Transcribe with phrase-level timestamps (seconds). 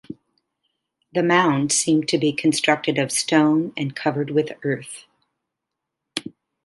[1.13, 5.05] The mound seemed to be constructed of stone and covered with earth.